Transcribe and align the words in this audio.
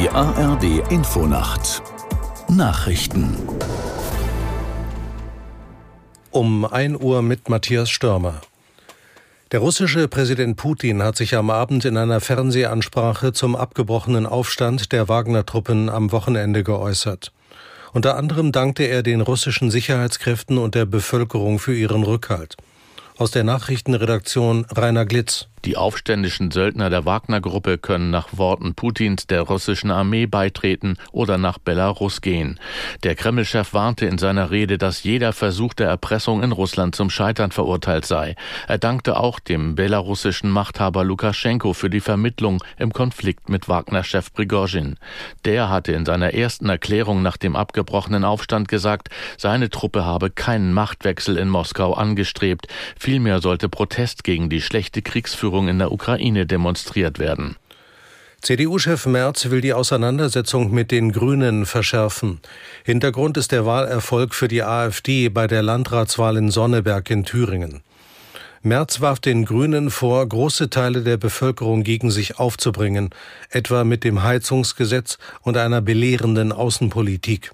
Die 0.00 0.08
ARD 0.10 0.92
Infonacht 0.92 1.82
Nachrichten 2.48 3.36
um 6.30 6.64
1 6.64 7.00
Uhr 7.00 7.20
mit 7.22 7.48
Matthias 7.48 7.90
Störmer. 7.90 8.40
Der 9.50 9.58
russische 9.58 10.06
Präsident 10.06 10.56
Putin 10.56 11.02
hat 11.02 11.16
sich 11.16 11.34
am 11.34 11.50
Abend 11.50 11.84
in 11.84 11.96
einer 11.96 12.20
Fernsehansprache 12.20 13.32
zum 13.32 13.56
abgebrochenen 13.56 14.26
Aufstand 14.26 14.92
der 14.92 15.08
Wagner-Truppen 15.08 15.88
am 15.88 16.12
Wochenende 16.12 16.62
geäußert. 16.62 17.32
Unter 17.92 18.16
anderem 18.16 18.52
dankte 18.52 18.84
er 18.84 19.02
den 19.02 19.20
russischen 19.20 19.72
Sicherheitskräften 19.72 20.58
und 20.58 20.76
der 20.76 20.86
Bevölkerung 20.86 21.58
für 21.58 21.74
ihren 21.74 22.04
Rückhalt. 22.04 22.56
Aus 23.16 23.32
der 23.32 23.42
Nachrichtenredaktion 23.42 24.64
Rainer 24.70 25.06
Glitz. 25.06 25.48
Die 25.64 25.76
aufständischen 25.76 26.50
Söldner 26.50 26.88
der 26.88 27.04
Wagner-Gruppe 27.04 27.78
können 27.78 28.10
nach 28.10 28.28
Worten 28.32 28.74
Putins 28.74 29.26
der 29.26 29.42
russischen 29.42 29.90
Armee 29.90 30.26
beitreten 30.26 30.96
oder 31.10 31.36
nach 31.36 31.58
Belarus 31.58 32.20
gehen. 32.20 32.60
Der 33.02 33.16
Kreml-Chef 33.16 33.72
warnte 33.74 34.06
in 34.06 34.18
seiner 34.18 34.50
Rede, 34.50 34.78
dass 34.78 35.02
jeder 35.02 35.32
Versuch 35.32 35.74
der 35.74 35.88
Erpressung 35.88 36.42
in 36.42 36.52
Russland 36.52 36.94
zum 36.94 37.10
Scheitern 37.10 37.50
verurteilt 37.50 38.06
sei. 38.06 38.36
Er 38.68 38.78
dankte 38.78 39.16
auch 39.16 39.40
dem 39.40 39.74
belarussischen 39.74 40.50
Machthaber 40.50 41.02
Lukaschenko 41.04 41.72
für 41.72 41.90
die 41.90 42.00
Vermittlung 42.00 42.62
im 42.78 42.92
Konflikt 42.92 43.48
mit 43.48 43.68
Wagner-Chef 43.68 44.32
Prigozhin. 44.32 44.96
Der 45.44 45.68
hatte 45.68 45.92
in 45.92 46.06
seiner 46.06 46.34
ersten 46.34 46.68
Erklärung 46.68 47.22
nach 47.22 47.36
dem 47.36 47.56
abgebrochenen 47.56 48.24
Aufstand 48.24 48.68
gesagt, 48.68 49.08
seine 49.36 49.70
Truppe 49.70 50.04
habe 50.04 50.30
keinen 50.30 50.72
Machtwechsel 50.72 51.36
in 51.36 51.48
Moskau 51.48 51.94
angestrebt. 51.94 52.68
Vielmehr 52.98 53.40
sollte 53.40 53.68
Protest 53.68 54.22
gegen 54.22 54.48
die 54.48 54.60
schlechte 54.60 55.02
Kriegsführung 55.02 55.47
Kriegsführung 55.48 55.68
in 55.68 55.78
der 55.78 55.92
Ukraine 55.92 56.46
demonstriert 56.46 57.18
werden. 57.18 57.56
CDU-Chef 58.42 59.06
Merz 59.06 59.50
will 59.50 59.62
die 59.62 59.72
Auseinandersetzung 59.72 60.72
mit 60.72 60.90
den 60.90 61.10
Grünen 61.10 61.64
verschärfen. 61.64 62.40
Hintergrund 62.84 63.36
ist 63.36 63.50
der 63.50 63.64
Wahlerfolg 63.64 64.34
für 64.34 64.46
die 64.46 64.62
AfD 64.62 65.28
bei 65.28 65.46
der 65.46 65.62
Landratswahl 65.62 66.36
in 66.36 66.50
Sonneberg 66.50 67.10
in 67.10 67.24
Thüringen. 67.24 67.80
Merz 68.62 69.00
warf 69.00 69.20
den 69.20 69.44
Grünen 69.44 69.90
vor, 69.90 70.28
große 70.28 70.68
Teile 70.68 71.02
der 71.02 71.16
Bevölkerung 71.16 71.82
gegen 71.82 72.10
sich 72.10 72.38
aufzubringen, 72.38 73.10
etwa 73.50 73.84
mit 73.84 74.04
dem 74.04 74.22
Heizungsgesetz 74.22 75.18
und 75.42 75.56
einer 75.56 75.80
belehrenden 75.80 76.52
Außenpolitik. 76.52 77.52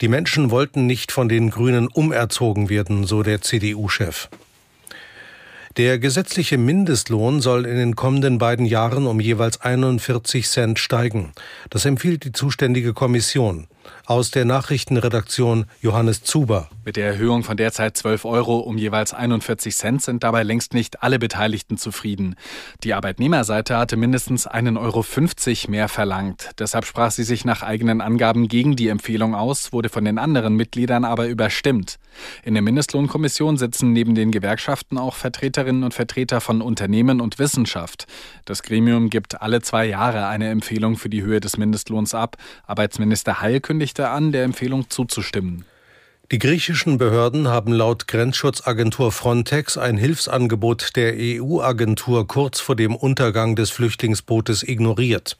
Die 0.00 0.08
Menschen 0.08 0.50
wollten 0.50 0.86
nicht 0.86 1.12
von 1.12 1.28
den 1.28 1.50
Grünen 1.50 1.86
umerzogen 1.86 2.68
werden, 2.68 3.06
so 3.06 3.22
der 3.22 3.40
CDU-Chef. 3.42 4.28
Der 5.78 6.00
gesetzliche 6.00 6.58
Mindestlohn 6.58 7.40
soll 7.40 7.64
in 7.64 7.76
den 7.76 7.94
kommenden 7.94 8.38
beiden 8.38 8.66
Jahren 8.66 9.06
um 9.06 9.20
jeweils 9.20 9.60
41 9.60 10.48
Cent 10.48 10.80
steigen. 10.80 11.30
Das 11.70 11.84
empfiehlt 11.84 12.24
die 12.24 12.32
zuständige 12.32 12.92
Kommission. 12.94 13.68
Aus 14.06 14.30
der 14.30 14.44
Nachrichtenredaktion 14.44 15.66
Johannes 15.82 16.22
Zuber. 16.22 16.70
Mit 16.84 16.96
der 16.96 17.06
Erhöhung 17.06 17.44
von 17.44 17.56
derzeit 17.56 17.96
12 17.96 18.24
Euro 18.24 18.58
um 18.58 18.78
jeweils 18.78 19.12
41 19.12 19.76
Cent 19.76 20.02
sind 20.02 20.24
dabei 20.24 20.42
längst 20.42 20.72
nicht 20.72 21.02
alle 21.02 21.18
Beteiligten 21.18 21.76
zufrieden. 21.76 22.34
Die 22.84 22.94
Arbeitnehmerseite 22.94 23.76
hatte 23.76 23.96
mindestens 23.96 24.48
1,50 24.48 24.78
Euro 24.78 25.70
mehr 25.70 25.88
verlangt. 25.88 26.50
Deshalb 26.58 26.86
sprach 26.86 27.10
sie 27.10 27.24
sich 27.24 27.44
nach 27.44 27.62
eigenen 27.62 28.00
Angaben 28.00 28.48
gegen 28.48 28.76
die 28.76 28.88
Empfehlung 28.88 29.34
aus, 29.34 29.72
wurde 29.72 29.90
von 29.90 30.04
den 30.04 30.18
anderen 30.18 30.54
Mitgliedern 30.54 31.04
aber 31.04 31.26
überstimmt. 31.26 31.98
In 32.42 32.54
der 32.54 32.62
Mindestlohnkommission 32.62 33.58
sitzen 33.58 33.92
neben 33.92 34.14
den 34.14 34.30
Gewerkschaften 34.30 34.98
auch 34.98 35.14
Vertreterinnen 35.14 35.84
und 35.84 35.94
Vertreter 35.94 36.40
von 36.40 36.62
Unternehmen 36.62 37.20
und 37.20 37.38
Wissenschaft. 37.38 38.06
Das 38.44 38.62
Gremium 38.62 39.10
gibt 39.10 39.40
alle 39.42 39.60
zwei 39.60 39.86
Jahre 39.86 40.26
eine 40.26 40.48
Empfehlung 40.48 40.96
für 40.96 41.08
die 41.08 41.22
Höhe 41.22 41.40
des 41.40 41.58
Mindestlohns 41.58 42.14
ab. 42.14 42.36
Arbeitsminister 42.66 43.40
Heil 43.40 43.60
kündigte 43.68 44.08
an, 44.08 44.32
der 44.32 44.44
Empfehlung 44.44 44.88
zuzustimmen. 44.88 45.66
Die 46.32 46.38
griechischen 46.38 46.96
Behörden 46.96 47.48
haben 47.48 47.74
laut 47.74 48.08
Grenzschutzagentur 48.08 49.12
Frontex 49.12 49.76
ein 49.76 49.98
Hilfsangebot 49.98 50.96
der 50.96 51.12
EU-Agentur 51.18 52.26
kurz 52.26 52.60
vor 52.60 52.76
dem 52.76 52.96
Untergang 52.96 53.56
des 53.56 53.68
Flüchtlingsbootes 53.68 54.62
ignoriert. 54.62 55.36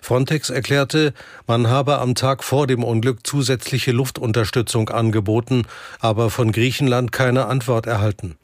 Frontex 0.00 0.48
erklärte, 0.48 1.12
man 1.46 1.68
habe 1.68 1.98
am 1.98 2.14
Tag 2.14 2.44
vor 2.44 2.66
dem 2.66 2.82
Unglück 2.82 3.26
zusätzliche 3.26 3.92
Luftunterstützung 3.92 4.88
angeboten, 4.88 5.66
aber 5.98 6.30
von 6.30 6.52
Griechenland 6.52 7.12
keine 7.12 7.44
Antwort 7.44 7.86
erhalten. 7.86 8.38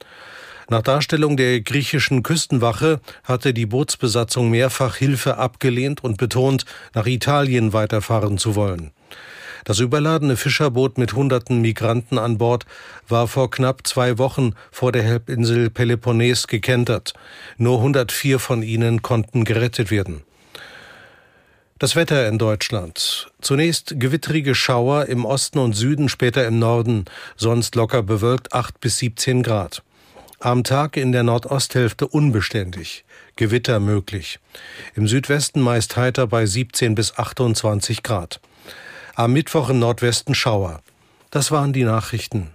Nach 0.69 0.83
Darstellung 0.83 1.37
der 1.37 1.61
griechischen 1.61 2.25
Küstenwache 2.25 3.01
hatte 3.23 3.55
die 3.55 3.67
Bootsbesatzung 3.67 4.51
mehrfach 4.51 4.97
Hilfe 4.97 5.37
abgelehnt 5.37 6.03
und 6.03 6.17
betont, 6.17 6.65
nach 6.93 7.07
Italien 7.07 7.73
weiterfahren 7.73 8.37
zu 8.37 8.57
wollen. 8.57 8.91
Das 9.65 9.79
überladene 9.79 10.37
Fischerboot 10.37 10.99
mit 10.99 11.13
hunderten 11.13 11.61
Migranten 11.61 12.19
an 12.19 12.39
Bord 12.39 12.67
war 13.09 13.29
vor 13.29 13.51
knapp 13.51 13.87
zwei 13.87 14.19
Wochen 14.19 14.55
vor 14.71 14.91
der 14.91 15.05
Halbinsel 15.05 15.71
Peloponnes 15.71 16.47
gekentert. 16.49 17.15
Nur 17.59 17.79
104 17.79 18.39
von 18.39 18.63
ihnen 18.63 19.03
konnten 19.03 19.45
gerettet 19.45 19.91
werden. 19.91 20.23
Das 21.79 21.95
Wetter 21.95 22.27
in 22.27 22.39
Deutschland. 22.39 23.31
Zunächst 23.41 24.01
gewittrige 24.01 24.55
Schauer 24.55 25.07
im 25.07 25.25
Osten 25.25 25.59
und 25.59 25.75
Süden, 25.75 26.09
später 26.09 26.47
im 26.47 26.59
Norden, 26.59 27.05
sonst 27.37 27.75
locker 27.75 28.03
bewölkt 28.03 28.53
8 28.53 28.81
bis 28.81 28.99
17 28.99 29.43
Grad. 29.43 29.83
Am 30.39 30.65
Tag 30.65 30.99
in 30.99 31.13
der 31.13 31.23
Nordosthälfte 31.23 32.07
unbeständig, 32.07 33.05
Gewitter 33.37 33.81
möglich. 33.81 34.39
Im 34.95 35.09
Südwesten 35.09 35.63
meist 35.63 35.97
heiter 35.97 36.27
bei 36.27 36.45
17 36.45 36.95
bis 36.95 37.17
28 37.17 38.03
Grad. 38.03 38.41
Am 39.15 39.33
Mittwoch 39.33 39.71
im 39.71 39.79
Nordwesten 39.79 40.35
Schauer. 40.35 40.83
Das 41.31 41.51
waren 41.51 41.73
die 41.73 41.85
Nachrichten. 41.85 42.51